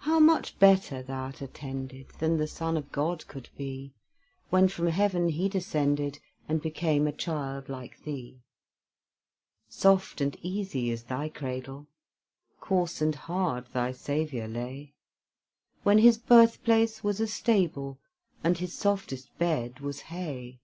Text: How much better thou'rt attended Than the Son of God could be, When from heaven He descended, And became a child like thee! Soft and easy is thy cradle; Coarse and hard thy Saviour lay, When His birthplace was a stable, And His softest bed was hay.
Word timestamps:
How 0.00 0.18
much 0.20 0.58
better 0.58 1.02
thou'rt 1.02 1.40
attended 1.40 2.08
Than 2.18 2.36
the 2.36 2.46
Son 2.46 2.76
of 2.76 2.92
God 2.92 3.26
could 3.26 3.48
be, 3.56 3.94
When 4.50 4.68
from 4.68 4.88
heaven 4.88 5.30
He 5.30 5.48
descended, 5.48 6.18
And 6.46 6.60
became 6.60 7.06
a 7.06 7.12
child 7.12 7.70
like 7.70 8.04
thee! 8.04 8.42
Soft 9.66 10.20
and 10.20 10.36
easy 10.42 10.90
is 10.90 11.04
thy 11.04 11.30
cradle; 11.30 11.86
Coarse 12.60 13.00
and 13.00 13.14
hard 13.14 13.64
thy 13.68 13.92
Saviour 13.92 14.46
lay, 14.46 14.92
When 15.84 15.96
His 16.00 16.18
birthplace 16.18 17.02
was 17.02 17.18
a 17.18 17.26
stable, 17.26 17.98
And 18.44 18.58
His 18.58 18.74
softest 18.74 19.38
bed 19.38 19.80
was 19.80 20.00
hay. 20.12 20.60